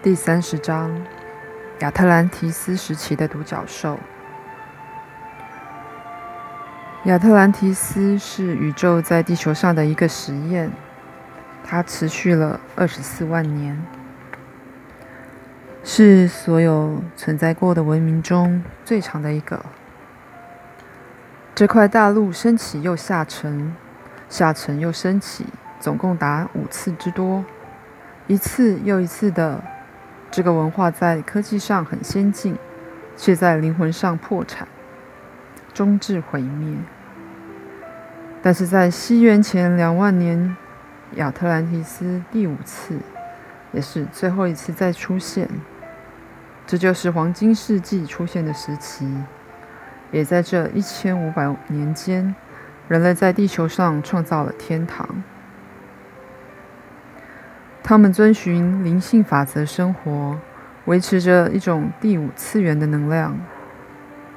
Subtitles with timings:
[0.00, 1.04] 第三十章：
[1.80, 3.98] 亚特兰提斯时期的独角兽。
[7.06, 10.70] 亚特兰提斯是宇宙在地球上的一个实验，
[11.64, 13.84] 它持续了二十四万年，
[15.82, 19.64] 是所有存在过的文明中最长的一个。
[21.56, 23.74] 这块大陆升起又下沉，
[24.28, 25.44] 下沉又升起，
[25.80, 27.44] 总共达五次之多，
[28.28, 29.60] 一次又一次的。
[30.30, 32.56] 这个文化在科技上很先进，
[33.16, 34.68] 却在灵魂上破产，
[35.72, 36.76] 终至毁灭。
[38.42, 40.56] 但是在西元前两万年，
[41.14, 42.98] 亚特兰蒂斯第五次，
[43.72, 45.48] 也是最后一次再出现，
[46.66, 49.10] 这就是黄金世纪出现的时期。
[50.10, 52.34] 也在这一千五百年间，
[52.86, 55.22] 人类在地球上创造了天堂。
[57.88, 60.38] 他们遵循灵性法则生活，
[60.84, 63.34] 维持着一种第五次元的能量，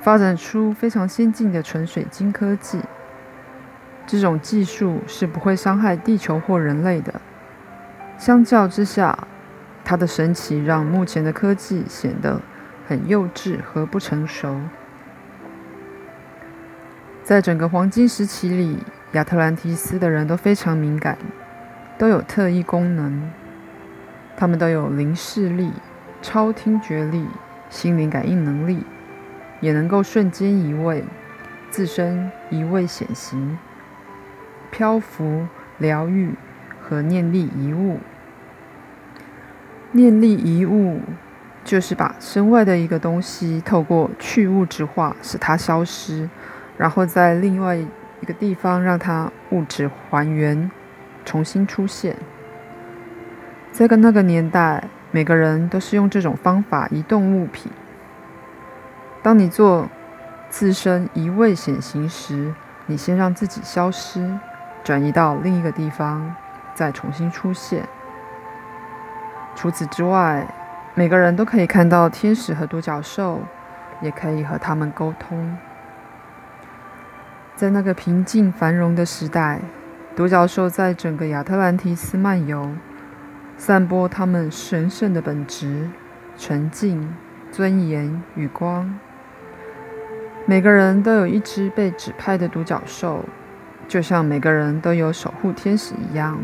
[0.00, 2.80] 发展出非常先进的纯水晶科技。
[4.04, 7.20] 这种技术是不会伤害地球或人类的。
[8.18, 9.16] 相较之下，
[9.84, 12.40] 它的神奇让目前的科技显得
[12.88, 14.60] 很幼稚和不成熟。
[17.22, 18.78] 在整个黄金时期里，
[19.12, 21.16] 亚特兰提斯的人都非常敏感。
[21.98, 23.30] 都有特异功能，
[24.36, 25.72] 他们都有灵视力、
[26.20, 27.26] 超听觉力、
[27.70, 28.84] 心灵感应能力，
[29.60, 31.04] 也能够瞬间移位、
[31.70, 33.58] 自身移位显形、
[34.70, 35.46] 漂浮、
[35.78, 36.34] 疗愈
[36.82, 37.98] 和念力移物。
[39.92, 41.00] 念力移物
[41.64, 46.28] 就是把身外的一个东西透过去物质化使它消失，
[46.76, 50.70] 然后在另外一个地方让它物质还原。
[51.26, 52.16] 重新出现，
[53.72, 57.70] 在跟那个年代，每个人都是用这种方法移动物品。
[59.22, 59.88] 当你做
[60.48, 62.54] 自身移位显形时，
[62.86, 64.38] 你先让自己消失，
[64.84, 66.32] 转移到另一个地方，
[66.74, 67.82] 再重新出现。
[69.56, 70.46] 除此之外，
[70.94, 73.42] 每个人都可以看到天使和独角兽，
[74.00, 75.58] 也可以和他们沟通。
[77.56, 79.60] 在那个平静繁荣的时代。
[80.16, 82.70] 独角兽在整个亚特兰提斯漫游，
[83.58, 85.90] 散播他们神圣的本质、
[86.38, 87.14] 纯净、
[87.52, 88.98] 尊严与光。
[90.46, 93.26] 每个人都有一只被指派的独角兽，
[93.86, 96.38] 就像每个人都有守护天使一样。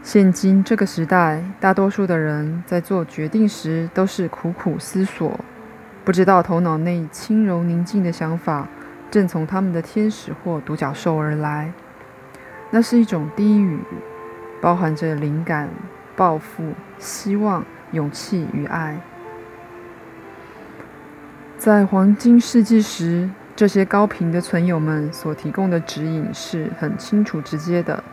[0.00, 5.40] 现今这个时代，大多数的人在做决定时都是苦苦思索，
[6.04, 8.68] 不知道头脑内轻柔宁静的想法
[9.10, 11.72] 正从他们的天使或独角兽而来。
[12.70, 13.78] 那是一种低语，
[14.60, 15.68] 包含着灵感、
[16.14, 18.98] 抱负、希望、勇气与爱。
[21.56, 28.04] 在黄金世纪时，这些高频的存友们所提供的指引是很清楚、直接的。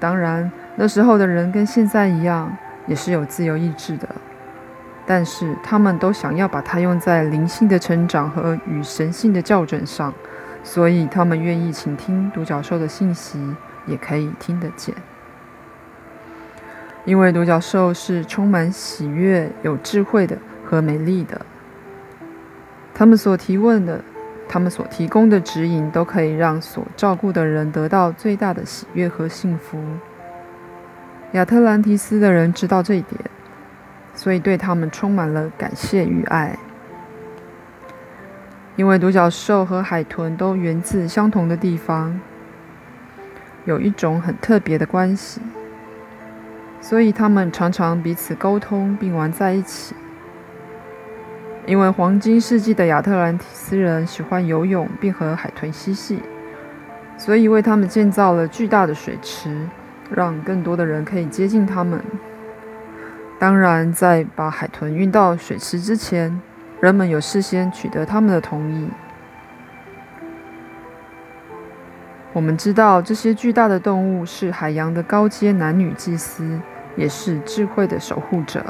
[0.00, 4.08] 当然，那时候的人跟现在一样，也是有自由意志的，
[5.06, 10.12] 但是他们都想要把它用在灵性的成长和与神性的校准上。
[10.70, 13.56] 所以，他们愿意倾听独角兽的信息，
[13.86, 14.94] 也可以听得见。
[17.06, 20.36] 因为独角兽是充满喜悦、有智慧的
[20.66, 21.40] 和美丽的。
[22.92, 24.04] 他们所提问的，
[24.46, 29.82] 他们所提供的指引，都可以让所照顾的人得到最大的喜悦和幸福。
[31.32, 33.18] 亚特兰提斯的人知道这一点，
[34.14, 36.58] 所以对他们充满了感谢与爱。
[38.78, 42.20] 因为独角兽和海豚都源自相同的地方，
[43.64, 45.40] 有一种很特别的关系，
[46.80, 49.96] 所以他们常常彼此沟通并玩在一起。
[51.66, 56.22] 因为黄金世纪的亚特兰蒂斯人喜欢游泳并和海豚嬉戏，
[57.16, 59.66] 所以为他们建造了巨大的水池，
[60.08, 62.00] 让更多的人可以接近他们。
[63.40, 66.40] 当然，在把海豚运到水池之前。
[66.80, 68.88] 人们有事先取得他们的同意。
[72.32, 76.60] 我们知道这些巨大的动物是海洋的高阶男女祭司，
[76.94, 78.64] 也是智慧的守护者。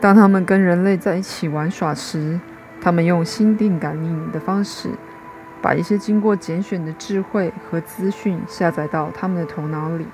[0.00, 2.40] 当他们跟人类在一起玩耍时，
[2.80, 4.90] 他们用心电感应的方式，
[5.60, 10.08] 把一些经过拣选的智慧和资讯下载到他们的头脑里。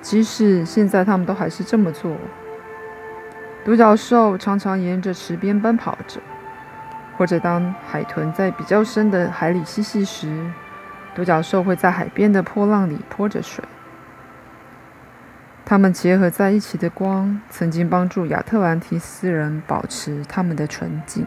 [0.00, 2.16] 即使现在他们都还是这么做。
[3.64, 6.20] 独角兽常常沿着池边奔跑着，
[7.16, 10.50] 或者当海豚在比较深的海里嬉戏时，
[11.14, 13.62] 独角兽会在海边的波浪里泼着水。
[15.66, 21.26] 它们结合在一起的光，曾经帮助亚特兰提斯人保持他们的纯净。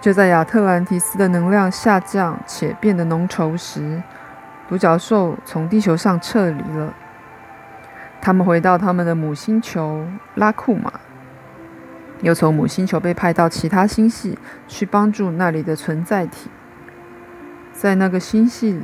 [0.00, 4.00] 就在亚特兰提斯的能量下降且变得浓稠时，
[4.68, 6.94] 独角兽从地球上撤离了。
[8.20, 10.92] 他们回到他们的母星球拉库玛，
[12.22, 14.38] 又从母星球被派到其他星系
[14.68, 16.50] 去帮助那里的存在体。
[17.72, 18.82] 在那个星系里。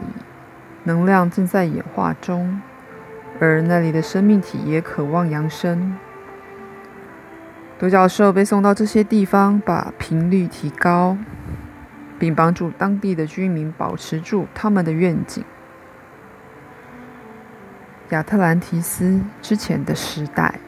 [0.89, 2.63] 能量正在演化中，
[3.41, 5.97] 而那里的生命体也渴望扬升。
[7.77, 11.19] 独角兽被送到这些地方，把频率提高，
[12.21, 15.43] 并帮助当地的居民保持住他们的愿景。
[18.11, 20.61] 亚特兰提斯之前的时代，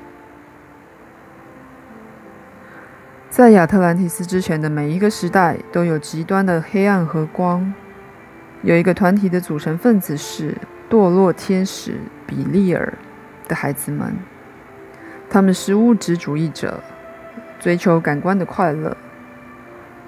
[3.30, 7.72] 在亚特兰提斯之前的每一个时代，都有极端的黑暗和光。
[8.62, 10.56] 有一个团体的组成分子是
[10.90, 12.92] 堕落天使比利尔
[13.46, 14.16] 的孩子们，
[15.30, 16.82] 他们是物质主义者，
[17.60, 18.96] 追求感官的快乐。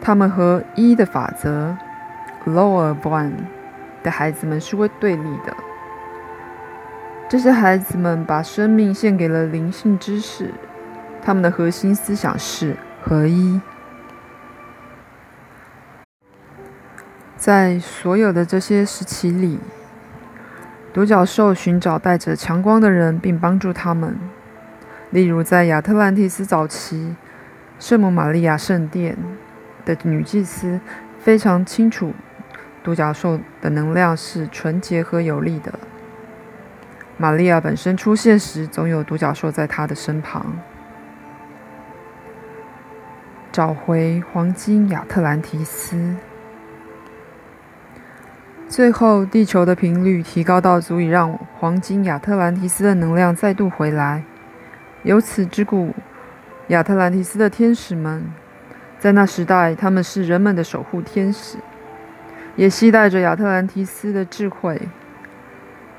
[0.01, 1.77] 他们和一的法则
[2.45, 3.35] （Lower One）
[4.03, 5.55] 的孩子们是为对立的。
[7.31, 10.53] 这些孩子们把生命献给了灵性知识，
[11.23, 13.61] 他们的核心思想是合一。
[17.37, 19.61] 在所有的这些时期里，
[20.93, 24.19] 独角兽寻找带着强光的人，并帮助他们。
[25.11, 27.15] 例如，在亚特兰蒂斯早期，
[27.79, 29.17] 圣母玛利亚圣殿
[29.85, 30.81] 的女祭司
[31.21, 32.13] 非常清楚，
[32.83, 35.73] 独角兽的能量是纯洁和有力的。
[37.21, 40.57] 玛利亚本身出现时，总有独角兽在她的身旁。
[43.53, 46.17] 找回黄金亚特兰提斯。
[48.67, 54.25] 最后，地球的频率提高到足以让黄金亚特兰提斯的能量再度回来。
[55.03, 55.93] 由此之故，
[56.69, 58.33] 亚特兰提斯的天使们，
[58.99, 61.59] 在那时代他们是人们的守护天使，
[62.57, 64.81] 也携带着亚特兰提斯的智慧。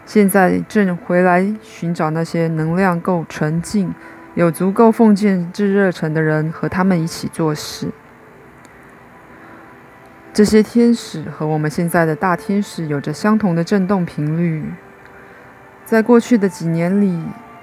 [0.06, 3.94] 现在正回来寻找那些能量够纯净、
[4.36, 7.90] 有足够奉献之热忱的人，和他们一起做事。
[10.34, 14.64] 这些天使和我们现在的大天使有着相同的振动频率。
[15.84, 17.22] 在过去的几年里，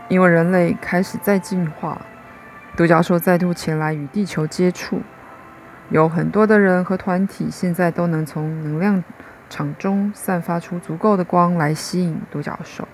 [0.09, 2.01] 因为人类开始在进化，
[2.77, 5.01] 独角兽再度前来与地球接触。
[5.89, 9.03] 有很多的人和团体现在都能从能量
[9.49, 12.87] 场中散发出足够的光来吸引独角兽。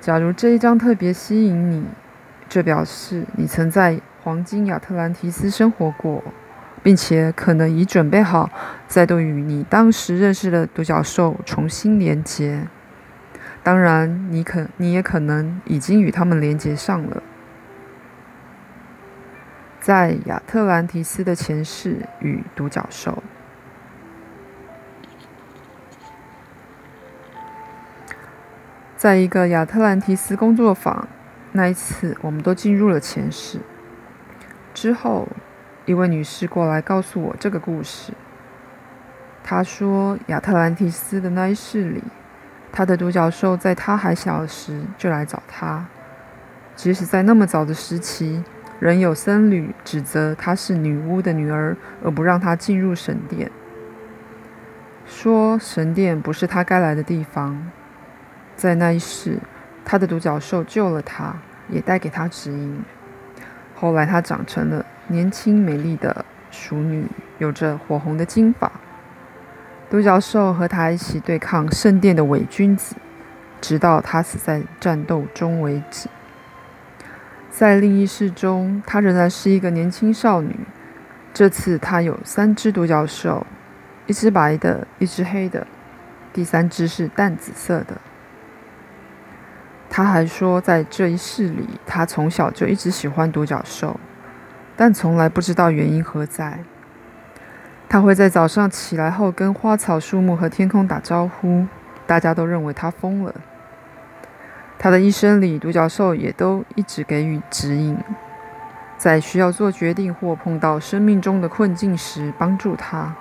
[0.00, 1.84] 假如这一张特别吸引你，
[2.48, 6.22] 这表示你曾在黄金亚特兰提斯生活过。
[6.82, 8.48] 并且可能已准备好
[8.88, 12.66] 再度与你当时认识的独角兽重新连接。
[13.62, 17.22] 当然，你可你也可能已经与他们连接上了。
[19.78, 23.22] 在亚特兰提斯的前世与独角兽，
[29.00, 31.08] 在一个亚特兰提斯工作坊，
[31.52, 33.58] 那一次我们都进入了前世。
[34.74, 35.26] 之后。
[35.86, 38.12] 一位女士过来告诉我这个故事。
[39.42, 42.04] 她说，亚特兰蒂斯的那一世里，
[42.70, 45.86] 她的独角兽在她还小时就来找她。
[46.76, 48.44] 即使在那么早的时期，
[48.78, 51.74] 仍有僧侣指责她是女巫的女儿，
[52.04, 53.50] 而不让她进入神殿，
[55.06, 57.70] 说神殿不是她该来的地方。
[58.60, 59.38] 在那一世，
[59.86, 61.34] 他的独角兽救了他，
[61.70, 62.82] 也带给他指引。
[63.74, 64.84] 后来，他长成了。
[65.06, 67.06] 年轻美丽的淑女，
[67.38, 68.70] 有着火红的金发。
[69.88, 72.96] 独角兽和他一起对抗圣殿的伪君子，
[73.62, 76.10] 直到他死在战斗中为止。
[77.48, 80.60] 在另一世中，她仍然是一个年轻少女。
[81.32, 83.46] 这次她有三只独角兽，
[84.06, 85.66] 一只白的，一只黑的，
[86.30, 87.98] 第三只是淡紫色的。
[89.90, 93.98] 他还说，在这一世里，他从小就一直喜欢独角兽。
[94.76, 96.60] 但从来不知道原因何在。
[97.88, 101.66] 他会在早上起来后跟花草树木和天空打招呼，
[102.06, 103.34] 大家都认为他疯了。
[104.78, 107.98] 他的一生里，独角兽也都一直给予指引，
[108.96, 113.16] 在需要做决定或碰到生命中的困境时帮助他。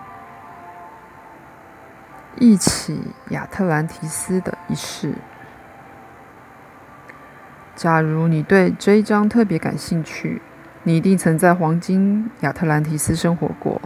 [2.38, 5.16] 忆起亚特兰提斯的一世。
[7.80, 10.42] 假如你对这一章特别感兴趣。
[10.84, 13.82] 你一定曾在黄金亚特兰提斯生活过，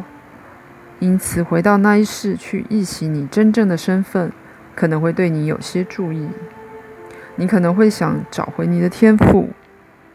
[0.97, 4.31] 因此回到那一世去忆起你真正的身份，
[4.73, 6.27] 可能会对你有些注意。
[7.35, 9.49] 你可能会想找回你的天赋，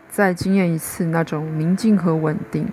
[0.08, 2.66] 再经验一次那种宁静和稳定。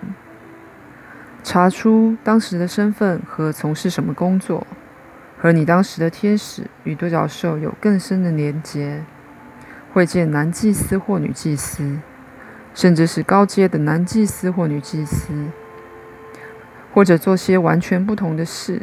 [1.44, 4.66] 查出当时的身份和从事什么工作，
[5.38, 9.04] 和你当时的天使与独角兽有更深的连结。
[9.96, 11.98] 会见男祭司或女祭司，
[12.74, 15.32] 甚至是高阶的男祭司或女祭司，
[16.92, 18.82] 或者做些完全不同的事。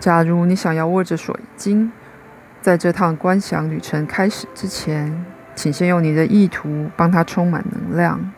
[0.00, 1.92] 假如你想要握着水晶，
[2.60, 5.24] 在这趟观想旅程开始之前，
[5.54, 8.32] 请先用你的意图帮它充满能量。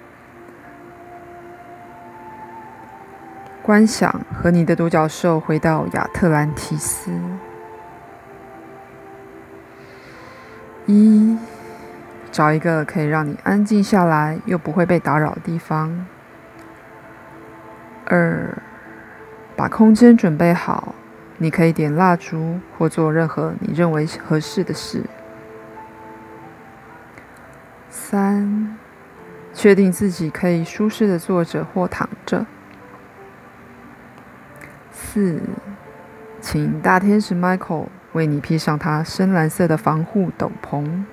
[3.63, 7.11] 观想和你的独角兽回到亚特兰提斯。
[10.87, 11.39] 一，
[12.31, 16.07] 找一个可以让你安静下来又不会被打扰的地方。
[18.07, 18.59] 二，
[19.55, 20.95] 把空间准备好，
[21.39, 25.05] 你可以点蜡烛或做任何你认为合适的事。
[27.89, 28.77] 三，
[29.55, 32.45] 确定自己可以舒适的坐着或躺着。
[34.91, 35.41] 四，
[36.41, 37.87] 请大天使 Michael。
[38.13, 41.05] 为你披上它深蓝色的防护斗篷。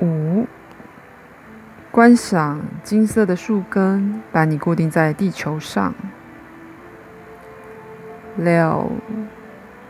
[0.00, 0.46] 五，
[1.90, 5.94] 观赏金色的树根把你固定在地球上。
[8.36, 8.90] 六，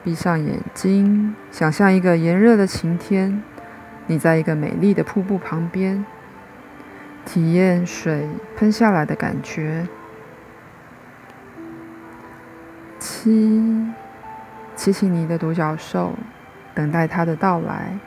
[0.05, 3.43] 闭上眼睛，想象一个炎热的晴天，
[4.07, 6.05] 你在一个美丽的瀑布旁边，
[7.25, 9.87] 体验水喷下来的感觉。
[12.99, 13.93] 七。
[14.77, 16.13] 提醒你的独角兽，
[16.75, 17.99] 等待它的到来。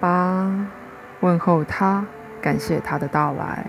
[0.00, 0.66] 八，
[1.20, 2.04] 问候他，
[2.40, 3.66] 感谢他的到来，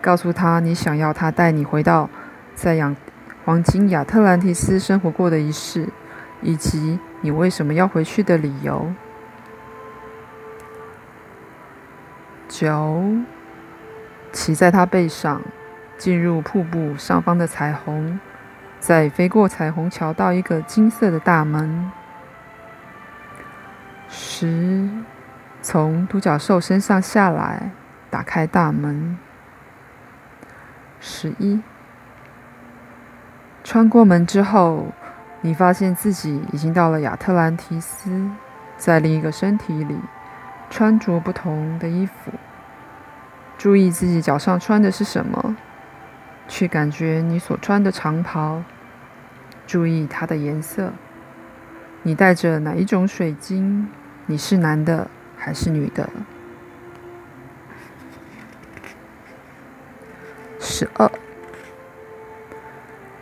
[0.00, 2.08] 告诉他你想要他带你回到
[2.54, 2.96] 在养
[3.44, 5.90] 黄金亚特兰蒂斯生活过的仪式，
[6.40, 8.90] 以及你为什么要回去的理由。
[12.48, 13.04] 九，
[14.32, 15.42] 骑在他背上，
[15.98, 18.18] 进入瀑布上方的彩虹。
[18.80, 21.92] 再飞过彩虹桥，到一个金色的大门。
[24.08, 24.88] 十，
[25.60, 27.70] 从独角兽身上下来，
[28.08, 29.18] 打开大门。
[30.98, 31.62] 十一，
[33.62, 34.86] 穿过门之后，
[35.42, 38.30] 你发现自己已经到了亚特兰提斯，
[38.76, 39.98] 在另一个身体里，
[40.70, 42.32] 穿着不同的衣服。
[43.56, 45.56] 注意自己脚上穿的是什么。
[46.50, 48.64] 去感觉你所穿的长袍，
[49.68, 50.92] 注意它的颜色。
[52.02, 53.88] 你带着哪一种水晶？
[54.26, 56.10] 你是男的还是女的？
[60.58, 61.08] 十二。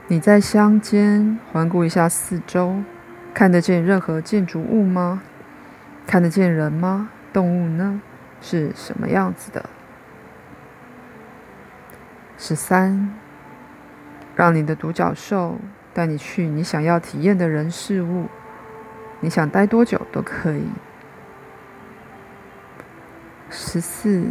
[0.07, 2.83] 你在乡间环顾一下四周，
[3.35, 5.21] 看得见任何建筑物吗？
[6.07, 7.11] 看得见人吗？
[7.31, 8.01] 动物呢？
[8.41, 9.69] 是什么样子的？
[12.41, 13.18] 十三，
[14.39, 15.59] 让你的独角兽
[15.93, 18.27] 带你去你想要体验的人事物，
[19.19, 20.63] 你想待多久都可以。
[23.51, 24.25] 十四，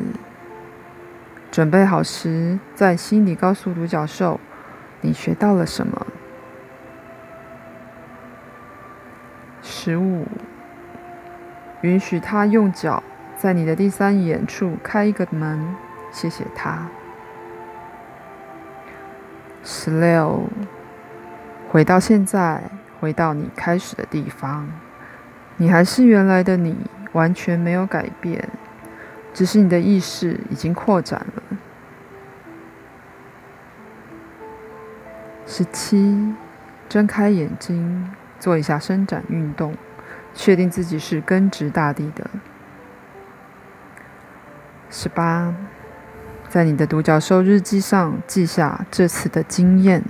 [1.51, 4.39] 准备好时，在心里告诉独角兽，
[5.01, 6.07] 你学到了什么。
[9.61, 10.25] 十五，
[11.81, 13.03] 允许他用脚
[13.35, 15.75] 在你的第三眼处开一个门，
[16.13, 16.87] 谢谢他。
[19.87, 20.43] 十六，
[21.71, 22.61] 回到现在，
[22.99, 24.67] 回到你开始的地方，
[25.55, 26.75] 你还是原来的你，
[27.13, 28.49] 完全没有改变，
[29.33, 31.57] 只是你的意识已经扩展了。
[35.45, 36.35] 十七，
[36.89, 39.73] 睁开眼睛，做一下伸展运动，
[40.33, 42.29] 确定自己是根植大地的。
[44.89, 45.55] 十八。
[46.57, 50.03] 在你的独角兽日记上记下这次的经验。